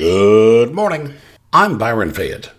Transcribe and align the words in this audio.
Good 0.00 0.72
morning. 0.72 1.12
I'm 1.52 1.76
Byron 1.76 2.12
Fayette. 2.12 2.52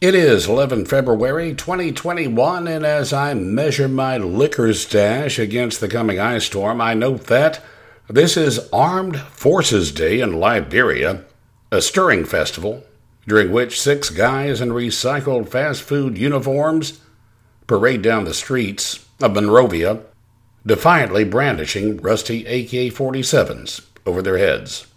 It 0.00 0.16
is 0.16 0.48
11 0.48 0.86
February 0.86 1.54
2021, 1.54 2.66
and 2.66 2.84
as 2.84 3.12
I 3.12 3.34
measure 3.34 3.86
my 3.86 4.16
liquor 4.16 4.74
stash 4.74 5.38
against 5.38 5.80
the 5.80 5.86
coming 5.86 6.18
ice 6.18 6.46
storm, 6.46 6.80
I 6.80 6.92
note 6.92 7.28
that 7.28 7.62
this 8.08 8.36
is 8.36 8.68
Armed 8.72 9.16
Forces 9.16 9.92
Day 9.92 10.18
in 10.18 10.40
Liberia, 10.40 11.22
a 11.70 11.80
stirring 11.80 12.24
festival 12.24 12.82
during 13.28 13.52
which 13.52 13.80
six 13.80 14.10
guys 14.10 14.60
in 14.60 14.70
recycled 14.70 15.48
fast 15.48 15.82
food 15.82 16.18
uniforms 16.18 17.00
parade 17.68 18.02
down 18.02 18.24
the 18.24 18.34
streets 18.34 19.06
of 19.22 19.34
Monrovia, 19.34 20.00
defiantly 20.66 21.22
brandishing 21.22 21.98
rusty 21.98 22.44
AK 22.44 22.92
47s 22.92 23.86
over 24.04 24.20
their 24.20 24.38
heads. 24.38 24.88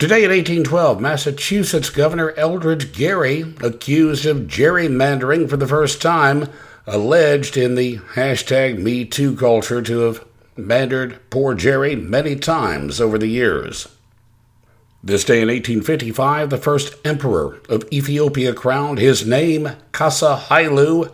Today 0.00 0.24
in 0.24 0.30
1812, 0.30 0.98
Massachusetts 0.98 1.90
Governor 1.90 2.32
Elbridge 2.32 2.90
Gerry, 2.90 3.42
accused 3.60 4.24
of 4.24 4.46
gerrymandering 4.46 5.46
for 5.46 5.58
the 5.58 5.66
first 5.66 6.00
time, 6.00 6.48
alleged 6.86 7.54
in 7.54 7.74
the 7.74 7.98
hashtag 8.14 8.78
MeToo 8.78 9.38
culture 9.38 9.82
to 9.82 9.98
have 9.98 10.24
mandered 10.56 11.20
poor 11.28 11.54
Jerry 11.54 11.96
many 11.96 12.34
times 12.34 12.98
over 12.98 13.18
the 13.18 13.26
years. 13.26 13.88
This 15.04 15.22
day 15.22 15.42
in 15.42 15.48
1855, 15.48 16.48
the 16.48 16.56
first 16.56 16.94
emperor 17.04 17.60
of 17.68 17.86
Ethiopia 17.92 18.54
crowned 18.54 18.98
his 18.98 19.26
name 19.26 19.68
Kasa 19.92 20.44
Hailu. 20.48 21.12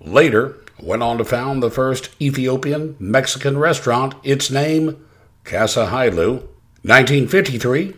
Later, 0.00 0.56
went 0.80 1.04
on 1.04 1.18
to 1.18 1.24
found 1.24 1.62
the 1.62 1.70
first 1.70 2.10
Ethiopian 2.20 2.96
Mexican 2.98 3.58
restaurant, 3.58 4.16
its 4.24 4.50
name 4.50 5.06
Casa 5.44 5.86
Hailu. 5.92 6.48
1953, 6.82 7.94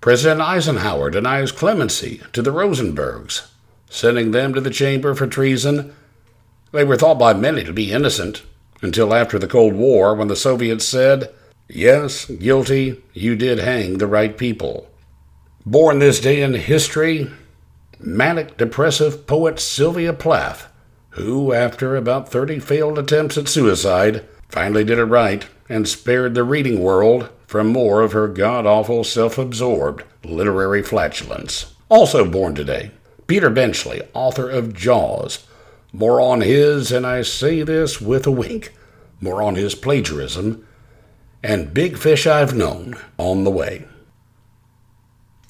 President 0.00 0.40
Eisenhower 0.40 1.10
denies 1.10 1.50
clemency 1.50 2.22
to 2.32 2.40
the 2.40 2.52
Rosenbergs, 2.52 3.48
sending 3.90 4.30
them 4.30 4.54
to 4.54 4.60
the 4.60 4.70
chamber 4.70 5.14
for 5.14 5.26
treason. 5.26 5.92
They 6.72 6.84
were 6.84 6.96
thought 6.96 7.18
by 7.18 7.34
many 7.34 7.64
to 7.64 7.72
be 7.72 7.90
innocent 7.90 8.42
until 8.80 9.12
after 9.12 9.38
the 9.38 9.48
Cold 9.48 9.74
War 9.74 10.14
when 10.14 10.28
the 10.28 10.36
Soviets 10.36 10.84
said, 10.84 11.34
Yes, 11.68 12.26
guilty, 12.26 13.02
you 13.12 13.34
did 13.34 13.58
hang 13.58 13.98
the 13.98 14.06
right 14.06 14.38
people. 14.38 14.88
Born 15.66 15.98
this 15.98 16.20
day 16.20 16.42
in 16.42 16.54
history, 16.54 17.30
manic 17.98 18.56
depressive 18.56 19.26
poet 19.26 19.58
Sylvia 19.58 20.12
Plath, 20.12 20.68
who, 21.10 21.52
after 21.52 21.96
about 21.96 22.28
30 22.28 22.60
failed 22.60 22.98
attempts 22.98 23.36
at 23.36 23.48
suicide, 23.48 24.24
finally 24.48 24.84
did 24.84 24.98
it 24.98 25.04
right 25.04 25.46
and 25.68 25.88
spared 25.88 26.34
the 26.34 26.44
reading 26.44 26.80
world 26.80 27.28
from 27.46 27.66
more 27.66 28.02
of 28.02 28.12
her 28.12 28.28
god 28.28 28.66
awful, 28.66 29.04
self 29.04 29.38
absorbed 29.38 30.04
literary 30.24 30.82
flatulence. 30.82 31.74
Also 31.88 32.28
born 32.28 32.54
today, 32.54 32.90
Peter 33.26 33.50
Benchley, 33.50 34.02
author 34.14 34.48
of 34.48 34.74
Jaws. 34.74 35.46
More 35.92 36.20
on 36.20 36.42
his, 36.42 36.92
and 36.92 37.06
I 37.06 37.22
say 37.22 37.62
this 37.62 38.00
with 38.00 38.26
a 38.26 38.30
wink, 38.30 38.74
more 39.20 39.42
on 39.42 39.54
his 39.54 39.74
plagiarism, 39.74 40.66
and 41.42 41.72
Big 41.72 41.96
Fish 41.96 42.26
I've 42.26 42.54
Known 42.54 42.94
on 43.16 43.44
the 43.44 43.50
way. 43.50 43.86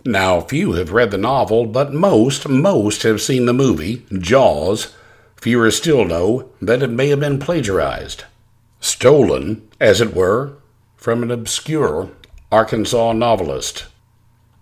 Now, 0.04 0.40
few 0.40 0.72
have 0.72 0.92
read 0.92 1.10
the 1.10 1.18
novel, 1.18 1.66
but 1.66 1.92
most, 1.92 2.48
most 2.48 3.02
have 3.02 3.20
seen 3.20 3.46
the 3.46 3.52
movie, 3.52 4.06
Jaws. 4.16 4.94
Fewer 5.36 5.70
still 5.70 6.04
know 6.04 6.50
that 6.62 6.82
it 6.82 6.90
may 6.90 7.08
have 7.08 7.20
been 7.20 7.38
plagiarized. 7.38 8.24
Stolen, 8.80 9.68
as 9.80 10.00
it 10.00 10.14
were, 10.14 10.54
from 10.96 11.22
an 11.22 11.30
obscure 11.30 12.10
Arkansas 12.50 13.12
novelist. 13.12 13.86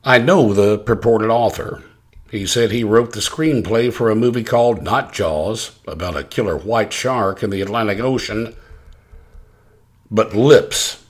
I 0.04 0.18
know 0.18 0.52
the 0.52 0.78
purported 0.78 1.30
author. 1.30 1.82
He 2.30 2.46
said 2.46 2.70
he 2.70 2.84
wrote 2.84 3.12
the 3.12 3.20
screenplay 3.20 3.92
for 3.92 4.10
a 4.10 4.16
movie 4.16 4.42
called 4.42 4.82
Not 4.82 5.12
Jaws, 5.12 5.78
about 5.86 6.16
a 6.16 6.24
killer 6.24 6.56
white 6.56 6.92
shark 6.92 7.42
in 7.42 7.50
the 7.50 7.60
Atlantic 7.60 8.00
Ocean, 8.00 8.54
but 10.10 10.34
Lips, 10.34 11.04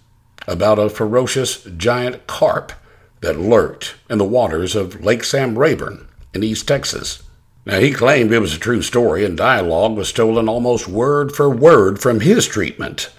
about 0.46 0.78
a 0.78 0.88
ferocious 0.88 1.62
giant 1.76 2.26
carp 2.26 2.72
that 3.20 3.38
lurked 3.38 3.96
in 4.08 4.18
the 4.18 4.24
waters 4.24 4.76
of 4.76 5.02
Lake 5.02 5.24
Sam 5.24 5.58
Rayburn 5.58 6.06
in 6.34 6.42
East 6.42 6.68
Texas. 6.68 7.22
Now, 7.66 7.80
he 7.80 7.90
claimed 7.90 8.32
it 8.32 8.38
was 8.38 8.54
a 8.54 8.60
true 8.60 8.80
story, 8.80 9.24
and 9.24 9.36
dialogue 9.36 9.96
was 9.96 10.08
stolen 10.08 10.48
almost 10.48 10.86
word 10.86 11.34
for 11.34 11.50
word 11.50 12.00
from 12.00 12.20
his 12.20 12.46
treatment. 12.46 13.10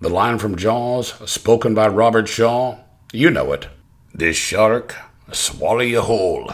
The 0.00 0.08
line 0.08 0.38
from 0.38 0.54
Jaws, 0.54 1.08
spoken 1.28 1.74
by 1.74 1.88
Robert 1.88 2.28
Shaw, 2.28 2.78
you 3.12 3.32
know 3.32 3.52
it. 3.52 3.66
This 4.14 4.36
shark 4.36 4.94
swallow 5.32 5.80
you 5.80 6.02
whole. 6.02 6.52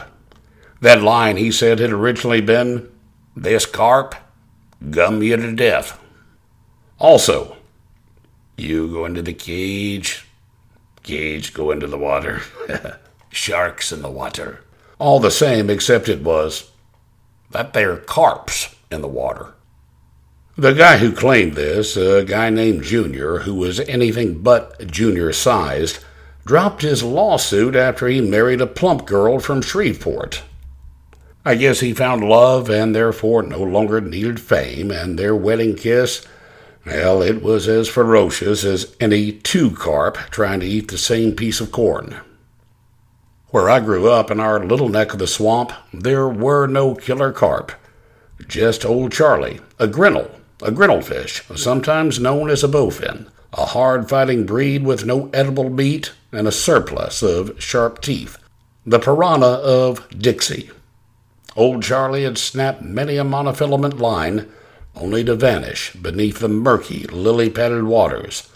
That 0.81 1.03
line, 1.03 1.37
he 1.37 1.53
said, 1.53 1.79
had 1.79 1.91
originally 1.91 2.41
been, 2.41 2.91
This 3.37 3.67
carp 3.67 4.15
gum 4.91 5.23
you 5.23 5.37
to 5.37 5.53
death. 5.53 6.01
Also, 6.99 7.59
you 8.57 8.91
go 8.91 9.05
into 9.05 9.21
the 9.21 9.35
cage, 9.35 10.27
cage 11.03 11.53
go 11.53 11.71
into 11.71 11.87
the 11.87 11.99
water. 11.99 12.41
Sharks 13.31 13.93
in 13.93 14.01
the 14.01 14.11
water. 14.11 14.65
All 14.99 15.21
the 15.21 15.31
same, 15.31 15.69
except 15.69 16.09
it 16.09 16.23
was 16.23 16.72
that 17.53 17.73
there 17.73 17.97
carps 17.97 18.75
in 18.91 19.01
the 19.01 19.09
water. 19.09 19.55
The 20.57 20.73
guy 20.73 20.99
who 20.99 21.13
claimed 21.13 21.55
this, 21.55 21.97
a 21.97 22.25
guy 22.25 22.51
named 22.51 22.83
Junior, 22.83 23.39
who 23.39 23.55
was 23.55 23.81
anything 23.81 24.43
but 24.43 24.87
junior 24.87 25.33
sized, 25.33 26.05
dropped 26.45 26.83
his 26.83 27.03
lawsuit 27.03 27.75
after 27.75 28.07
he 28.09 28.21
married 28.21 28.61
a 28.61 28.67
plump 28.67 29.07
girl 29.07 29.39
from 29.39 29.63
Shreveport. 29.63 30.43
I 31.45 31.55
guess 31.55 31.81
he 31.81 31.95
found 31.95 32.29
love 32.29 32.69
and 32.69 32.95
therefore 32.95 33.43
no 33.43 33.63
longer 33.63 34.01
needed 34.01 34.41
fame, 34.41 34.91
and 34.91 35.19
their 35.19 35.35
wedding 35.35 35.75
kiss, 35.75 36.27
well, 36.85 37.23
it 37.23 37.43
was 37.43 37.69
as 37.69 37.89
ferocious 37.89 38.65
as 38.65 38.95
any 39.01 39.33
two 39.33 39.71
carp 39.71 40.17
trying 40.31 40.61
to 40.61 40.67
eat 40.67 40.89
the 40.89 40.99
same 40.99 41.35
piece 41.35 41.61
of 41.61 41.73
corn. 41.73 42.17
Where 43.53 43.69
I 43.69 43.81
grew 43.81 44.09
up 44.09 44.31
in 44.31 44.41
our 44.41 44.65
little 44.65 44.89
neck 44.89 45.13
of 45.13 45.19
the 45.19 45.27
swamp, 45.27 45.75
there 45.93 46.27
were 46.27 46.67
no 46.67 46.95
killer 46.95 47.33
carp, 47.33 47.73
just 48.49 48.83
old 48.83 49.13
Charlie, 49.13 49.61
a 49.79 49.87
grinnell 49.87 50.31
a 50.63 50.71
grinnellfish, 50.71 51.43
sometimes 51.59 52.19
known 52.19 52.49
as 52.49 52.65
a 52.65 52.69
bowfin, 52.69 53.27
a 53.53 53.67
hard 53.67 54.09
fighting 54.09 54.47
breed 54.47 54.85
with 54.85 55.05
no 55.05 55.29
edible 55.35 55.69
meat 55.69 56.13
and 56.33 56.49
a 56.49 56.53
surplus 56.53 57.23
of 57.23 57.63
sharp 57.63 58.01
teeth, 58.01 58.39
the 58.87 58.99
piranha 58.99 59.45
of 59.45 60.09
Dixie. 60.17 60.71
Old 61.55 61.83
Charlie 61.83 62.25
had 62.25 62.39
snapped 62.39 62.81
many 62.81 63.19
a 63.19 63.23
monofilament 63.23 64.01
line, 64.01 64.51
only 64.97 65.25
to 65.25 65.35
vanish 65.35 65.93
beneath 65.93 66.39
the 66.39 66.49
murky, 66.49 67.05
lily 67.09 67.51
padded 67.51 67.85
waters. 67.85 68.49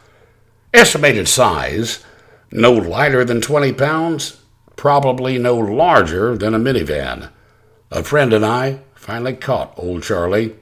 Estimated 0.72 1.28
size 1.28 2.02
no 2.50 2.72
lighter 2.72 3.26
than 3.26 3.42
20 3.42 3.74
pounds, 3.74 4.40
probably 4.76 5.38
no 5.38 5.56
larger 5.56 6.36
than 6.36 6.54
a 6.54 6.58
minivan. 6.58 7.30
A 7.90 8.02
friend 8.02 8.32
and 8.32 8.44
I 8.44 8.80
finally 8.94 9.34
caught 9.34 9.74
old 9.76 10.02
Charlie 10.02 10.54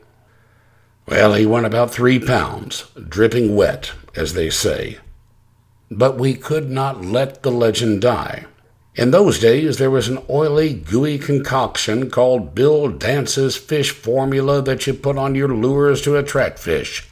well, 1.06 1.34
he 1.34 1.44
went 1.44 1.66
about 1.66 1.92
three 1.92 2.18
pounds, 2.18 2.86
dripping 3.08 3.54
wet, 3.54 3.92
as 4.16 4.32
they 4.32 4.48
say. 4.48 4.98
But 5.90 6.16
we 6.16 6.34
could 6.34 6.70
not 6.70 7.04
let 7.04 7.42
the 7.42 7.50
legend 7.50 8.00
die. 8.00 8.46
In 8.94 9.10
those 9.10 9.38
days, 9.38 9.76
there 9.76 9.90
was 9.90 10.08
an 10.08 10.20
oily, 10.30 10.72
gooey 10.72 11.18
concoction 11.18 12.10
called 12.10 12.54
Bill 12.54 12.88
Dance's 12.88 13.56
fish 13.56 13.90
formula 13.90 14.62
that 14.62 14.86
you 14.86 14.94
put 14.94 15.18
on 15.18 15.34
your 15.34 15.48
lures 15.48 16.00
to 16.02 16.16
attract 16.16 16.58
fish. 16.58 17.06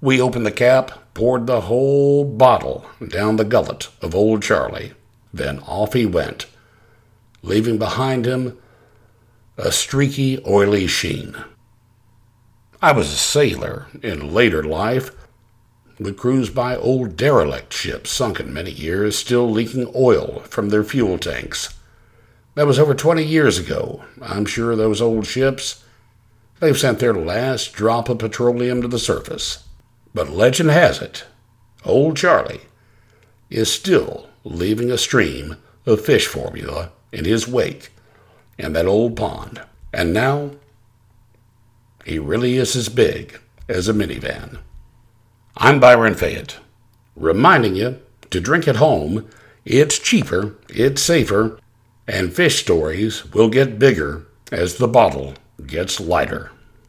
We 0.00 0.20
opened 0.20 0.46
the 0.46 0.50
cap, 0.50 1.14
poured 1.14 1.46
the 1.46 1.62
whole 1.62 2.24
bottle 2.24 2.86
down 3.06 3.36
the 3.36 3.44
gullet 3.44 3.88
of 4.02 4.14
old 4.14 4.42
Charlie. 4.42 4.94
Then 5.32 5.60
off 5.60 5.92
he 5.92 6.06
went, 6.06 6.46
leaving 7.42 7.78
behind 7.78 8.26
him 8.26 8.58
a 9.56 9.70
streaky, 9.70 10.42
oily 10.46 10.86
sheen. 10.86 11.36
I 12.82 12.92
was 12.92 13.12
a 13.12 13.16
sailor 13.16 13.86
in 14.02 14.32
later 14.32 14.62
life. 14.62 15.10
We 15.98 16.12
cruised 16.12 16.54
by 16.54 16.76
old 16.76 17.16
derelict 17.16 17.74
ships 17.74 18.10
sunken 18.10 18.54
many 18.54 18.70
years, 18.70 19.18
still 19.18 19.50
leaking 19.50 19.92
oil 19.94 20.40
from 20.48 20.70
their 20.70 20.82
fuel 20.82 21.18
tanks. 21.18 21.74
That 22.54 22.66
was 22.66 22.78
over 22.78 22.94
20 22.94 23.22
years 23.22 23.58
ago. 23.58 24.04
I'm 24.22 24.46
sure 24.46 24.74
those 24.74 25.02
old 25.02 25.26
ships, 25.26 25.84
they've 26.58 26.78
sent 26.78 26.98
their 26.98 27.14
last 27.14 27.74
drop 27.74 28.08
of 28.08 28.18
petroleum 28.18 28.80
to 28.80 28.88
the 28.88 28.98
surface. 28.98 29.64
But 30.14 30.30
legend 30.30 30.70
has 30.70 31.02
it, 31.02 31.24
Old 31.84 32.16
Charlie 32.16 32.62
is 33.50 33.70
still 33.72 34.29
leaving 34.44 34.90
a 34.90 34.98
stream 34.98 35.56
of 35.86 36.04
fish 36.04 36.26
formula 36.26 36.92
in 37.12 37.24
his 37.24 37.48
wake 37.48 37.90
in 38.58 38.72
that 38.72 38.86
old 38.86 39.16
pond. 39.16 39.62
And 39.92 40.12
now 40.12 40.52
he 42.04 42.18
really 42.18 42.56
is 42.56 42.76
as 42.76 42.88
big 42.88 43.40
as 43.68 43.88
a 43.88 43.92
minivan. 43.92 44.58
I'm 45.56 45.80
Byron 45.80 46.14
Fayette, 46.14 46.58
reminding 47.16 47.76
you 47.76 48.00
to 48.30 48.40
drink 48.40 48.66
at 48.68 48.76
home 48.76 49.28
It's 49.64 49.98
cheaper, 49.98 50.56
it's 50.70 51.02
safer, 51.02 51.58
and 52.08 52.32
fish 52.32 52.62
stories 52.62 53.30
will 53.32 53.50
get 53.50 53.78
bigger 53.78 54.26
as 54.50 54.76
the 54.76 54.88
bottle 54.88 55.34
gets 55.66 56.00
lighter. 56.00 56.50